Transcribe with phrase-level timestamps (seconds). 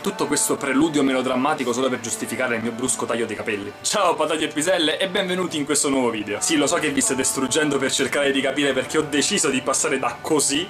[0.00, 3.70] Tutto questo preludio melodrammatico solo per giustificare il mio brusco taglio dei capelli.
[3.82, 6.40] Ciao patate e piselle e benvenuti in questo nuovo video.
[6.40, 9.60] Sì, lo so che vi state struggendo per cercare di capire perché ho deciso di
[9.60, 10.66] passare da così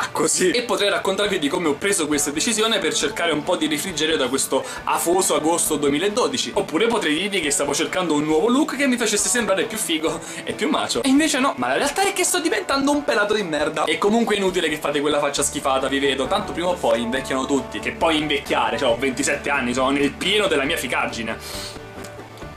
[0.00, 0.50] a così.
[0.50, 4.16] E potrei raccontarvi di come ho preso questa decisione per cercare un po' di rifrigerio
[4.16, 8.86] da questo afoso agosto 2012 oppure potrei dirvi che stavo cercando un nuovo look che
[8.86, 11.02] mi facesse sembrare più figo e più macio.
[11.02, 13.84] E invece no ma la realtà è che sto diventando un pelato di merda.
[13.84, 16.26] E comunque è inutile che fate quella faccia schifata vi vedo.
[16.26, 17.78] Tanto prima o poi invecchiano tutti.
[17.78, 21.78] Che poi invecchiare cioè ho 27 anni sono nel pieno della mia ficaggine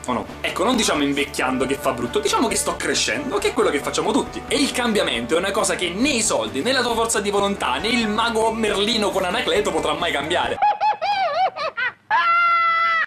[0.06, 0.26] o no?
[0.42, 3.80] Ecco, non diciamo invecchiando che fa brutto, diciamo che sto crescendo, che è quello che
[3.80, 4.42] facciamo tutti.
[4.48, 7.30] E il cambiamento è una cosa che né i soldi, né la tua forza di
[7.30, 10.58] volontà, né il mago Merlino con Anacleto potrà mai cambiare.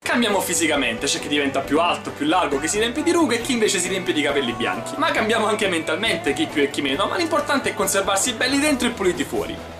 [0.00, 3.41] Cambiamo fisicamente, c'è chi diventa più alto, più largo, chi si riempie di rughe e
[3.41, 4.94] chi invece si riempie di capelli bianchi.
[4.97, 8.86] Ma cambiamo anche mentalmente, chi più e chi meno, ma l'importante è conservarsi belli dentro
[8.86, 9.77] e puliti fuori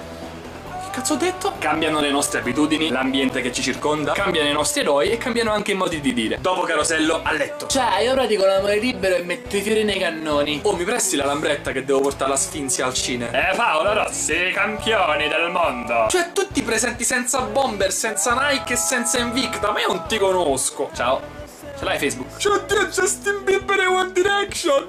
[0.97, 1.53] cazzo ho detto?
[1.59, 5.73] Cambiano le nostre abitudini, l'ambiente che ci circonda, cambiano i nostri eroi e cambiano anche
[5.73, 6.39] i modi di dire.
[6.41, 7.67] Dopo carosello, a letto.
[7.67, 10.61] Cioè, io pratico l'amore libero e metto i fiori nei cannoni.
[10.63, 13.51] Oh, mi presti la lambretta che devo portare la sfinzia al cinema?
[13.51, 16.07] Eh, Paolo Rossi, campioni del mondo.
[16.09, 20.89] Cioè, tutti presenti senza bomber, senza Nike e senza Invicta, ma io non ti conosco.
[20.95, 21.36] Ciao.
[21.79, 22.39] Ce l'hai Facebook?
[22.39, 24.89] C'ho Dio Justin Bieber e One Direction!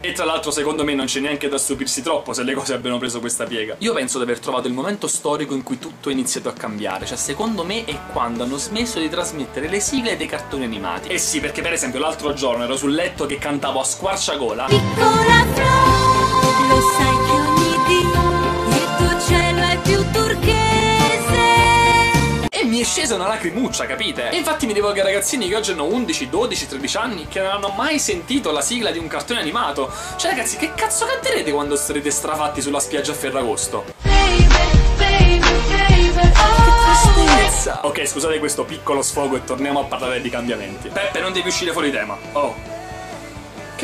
[0.00, 2.98] E tra l'altro secondo me non c'è neanche da stupirsi troppo se le cose abbiano
[2.98, 3.76] preso questa piega.
[3.78, 7.06] Io penso di aver trovato il momento storico in cui tutto è iniziato a cambiare.
[7.06, 11.08] Cioè secondo me è quando hanno smesso di trasmettere le sigle dei cartoni animati.
[11.08, 14.64] Eh sì, perché per esempio l'altro giorno ero sul letto che cantavo a squarciagola.
[14.64, 16.13] Piccola Flo,
[23.04, 24.30] scesa una lacrimuccia, capite?
[24.30, 27.50] E infatti mi rivolgo ai ragazzini che oggi hanno 11, 12, 13 anni che non
[27.50, 29.92] hanno mai sentito la sigla di un cartone animato.
[30.16, 33.84] Cioè ragazzi, che cazzo canterete quando sarete strafatti sulla spiaggia a Ferragosto?
[34.02, 34.46] Baby,
[34.96, 36.30] baby, baby,
[37.76, 37.86] oh.
[37.86, 40.88] Ok, scusate questo piccolo sfogo e torniamo a parlare di cambiamenti.
[40.88, 42.16] Peppe, non devi uscire fuori tema.
[42.32, 42.73] Oh.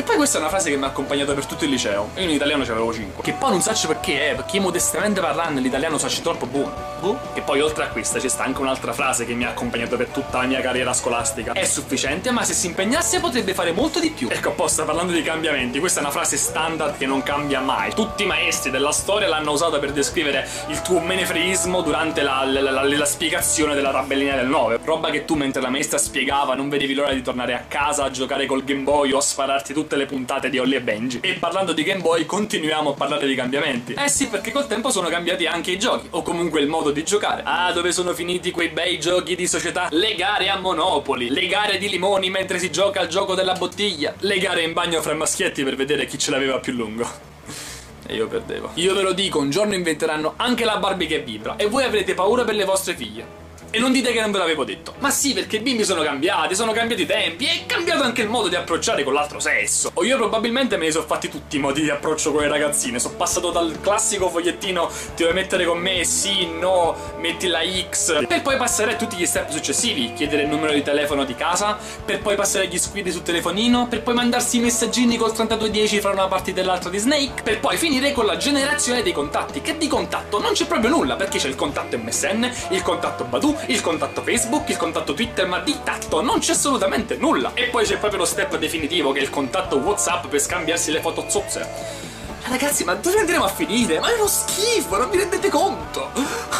[0.01, 2.09] Che poi questa è una frase che mi ha accompagnato per tutto il liceo.
[2.15, 3.23] Io in italiano c'avevo 5.
[3.23, 6.73] Che poi non so perché, eh, perché modestamente parlando l'italiano sacci troppo buono.
[6.99, 7.19] Boh.
[7.35, 10.07] E poi oltre a questa c'è sta anche un'altra frase che mi ha accompagnato per
[10.07, 11.51] tutta la mia carriera scolastica.
[11.51, 14.27] È sufficiente, ma se si impegnasse potrebbe fare molto di più.
[14.31, 17.93] Ecco apposta parlando di cambiamenti, questa è una frase standard che non cambia mai.
[17.93, 22.59] Tutti i maestri della storia l'hanno usata per descrivere il tuo menefreismo durante la, la,
[22.59, 24.79] la, la spiegazione della tabellina del 9.
[24.83, 28.09] Roba che tu mentre la maestra spiegava non vedevi l'ora di tornare a casa a
[28.09, 31.19] giocare col Game Boy o a spararti tutte le puntate di Holly e Benji.
[31.21, 33.93] E parlando di Game Boy continuiamo a parlare di cambiamenti.
[33.93, 37.03] Eh sì, perché col tempo sono cambiati anche i giochi, o comunque il modo di
[37.03, 37.41] giocare.
[37.43, 39.89] Ah, dove sono finiti quei bei giochi di società?
[39.91, 44.13] Le gare a Monopoli, le gare di limoni mentre si gioca al gioco della bottiglia,
[44.19, 47.05] le gare in bagno fra maschietti per vedere chi ce l'aveva più lungo.
[48.07, 48.71] E io perdevo.
[48.73, 52.13] Io ve lo dico, un giorno inventeranno anche la Barbie che vibra e voi avrete
[52.13, 53.40] paura per le vostre figlie.
[53.73, 54.95] E non dite che non ve l'avevo detto.
[54.99, 58.21] Ma sì, perché i bimbi sono cambiati, sono cambiati i tempi, e è cambiato anche
[58.21, 59.91] il modo di approcciare con l'altro sesso.
[59.93, 62.99] O io probabilmente me ne sono fatti tutti i modi di approccio con le ragazzine.
[62.99, 66.03] Sono passato dal classico fogliettino ti vuoi mettere con me?
[66.03, 68.27] Sì, no, metti la X.
[68.27, 70.11] Per poi passare a tutti gli step successivi.
[70.15, 74.01] Chiedere il numero di telefono di casa, per poi passare agli squid sul telefonino, per
[74.01, 77.77] poi mandarsi i messaggini col 3210 fra una partita e l'altra di Snake, per poi
[77.77, 79.61] finire con la generazione dei contatti.
[79.61, 83.59] Che di contatto non c'è proprio nulla, perché c'è il contatto MSN, il contatto Badu,
[83.67, 87.51] il contatto Facebook, il contatto Twitter, ma di tatto non c'è assolutamente nulla.
[87.53, 91.01] E poi c'è proprio lo step definitivo che è il contatto WhatsApp per scambiarsi le
[91.01, 92.10] foto zozze.
[92.51, 93.97] Ragazzi, ma dove andremo a finire?
[94.01, 96.11] Ma è uno schifo, non vi rendete conto?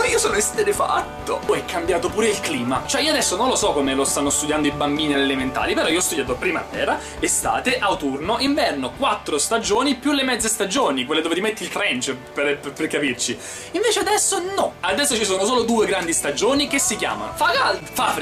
[0.10, 1.42] Io sono esterefatto.
[1.46, 2.84] Poi è cambiato pure il clima.
[2.86, 5.90] Cioè, io adesso non lo so come lo stanno studiando i bambini alle elementari, però
[5.90, 11.36] io ho studiato primavera, estate, autunno, inverno, quattro stagioni più le mezze stagioni, quelle dove
[11.36, 13.38] ti metti il trench, per, per, per capirci.
[13.72, 14.76] Invece adesso no.
[14.80, 18.16] Adesso ci sono solo due grandi stagioni che si chiamano fa caldo, fa.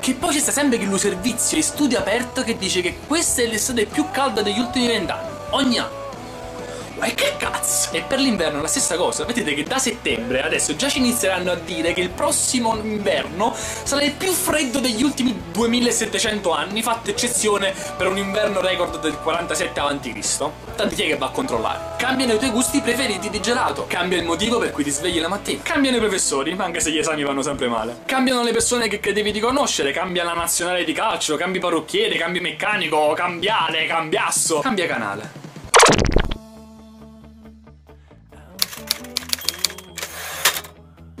[0.00, 3.46] Che poi c'è sempre che lo servizio di studio aperto che dice che questa è
[3.46, 5.28] l'estate più calda degli ultimi vent'anni.
[5.50, 5.99] Ogni anno.
[7.00, 7.92] Ma che cazzo?
[7.92, 9.24] E per l'inverno la stessa cosa.
[9.24, 14.02] Vedete che da settembre adesso già ci inizieranno a dire che il prossimo inverno sarà
[14.02, 19.80] il più freddo degli ultimi 2700 anni, fatta eccezione per un inverno record del 47
[19.80, 20.50] a.C.
[20.76, 21.96] Tanti chi è che va a controllare?
[21.96, 23.86] Cambiano i tuoi gusti preferiti di gelato.
[23.86, 25.62] Cambia il motivo per cui ti svegli la mattina.
[25.62, 28.00] Cambiano i professori, anche se gli esami vanno sempre male.
[28.04, 29.90] Cambiano le persone che credevi di conoscere.
[29.90, 34.58] Cambia la nazionale di calcio, cambi parrucchiere, cambi meccanico, cambiale, cambiasso.
[34.60, 35.39] Cambia canale.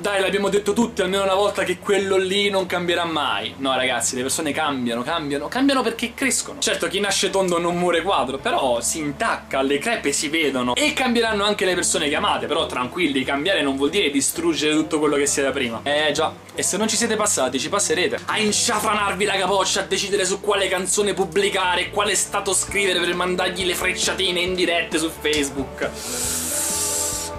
[0.00, 3.52] Dai, l'abbiamo detto tutti almeno una volta che quello lì non cambierà mai.
[3.58, 6.58] No, ragazzi, le persone cambiano, cambiano, cambiano perché crescono.
[6.58, 10.74] Certo, chi nasce tondo non muore quadro, però si intacca, le crepe si vedono.
[10.74, 14.98] E cambieranno anche le persone che amate, però tranquilli, cambiare non vuol dire distruggere tutto
[14.98, 15.80] quello che si era prima.
[15.82, 18.20] Eh già, e se non ci siete passati, ci passerete.
[18.24, 23.66] A inciafranarvi la capoccia, a decidere su quale canzone pubblicare, quale stato scrivere per mandargli
[23.66, 26.49] le frecciatine in dirette su Facebook.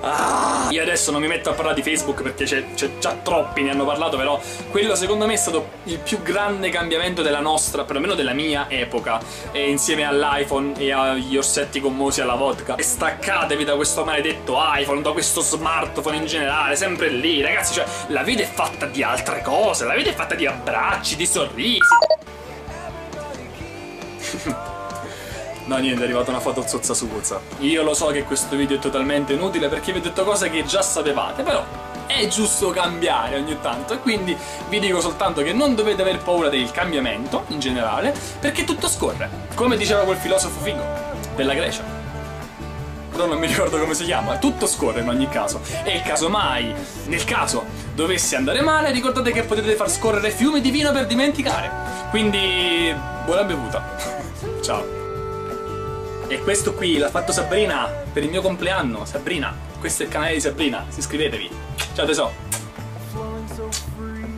[0.04, 2.64] Ah, io adesso non mi metto a parlare di Facebook perché c'è,
[3.00, 7.22] già troppi, ne hanno parlato, però quello secondo me è stato il più grande cambiamento
[7.22, 9.20] della nostra, perlomeno della mia epoca,
[9.52, 12.76] e insieme all'iPhone e agli orsetti commosi alla vodka.
[12.76, 17.86] E staccatevi da questo maledetto iPhone, da questo smartphone in generale, sempre lì, ragazzi, cioè
[18.08, 21.80] la vita è fatta di altre cose, la vita è fatta di abbracci, di sorrisi.
[25.66, 27.40] No niente, è arrivata una foto zozza suzza.
[27.60, 30.66] Io lo so che questo video è totalmente inutile perché vi ho detto cose che
[30.66, 31.64] già sapevate, però
[32.08, 34.36] è giusto cambiare ogni tanto e quindi
[34.68, 39.30] vi dico soltanto che non dovete aver paura del cambiamento in generale perché tutto scorre,
[39.56, 40.84] come diceva quel filosofo figo
[41.36, 42.00] della Grecia.
[43.12, 45.62] Però non mi ricordo come si chiama, tutto scorre in ogni caso.
[45.84, 46.74] E casomai,
[47.08, 51.70] nel caso dovesse andare male, ricordate che potete far scorrere fiumi di vino per dimenticare.
[52.10, 53.84] Quindi, buona bevuta.
[54.64, 55.01] Ciao.
[56.32, 59.04] E questo qui l'ha fatto Sabrina per il mio compleanno.
[59.04, 61.50] Sabrina, questo è il canale di Sabrina, iscrivetevi.
[61.94, 62.32] Ciao tesoro.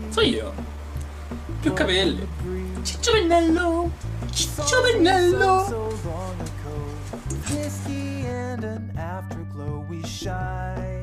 [0.09, 0.53] So io.
[1.61, 2.27] Più capelli.
[2.81, 3.91] Ciccio Pennello.
[4.31, 5.91] Ciccio Pennello.
[7.51, 11.02] Whiskey and an afterglow we shine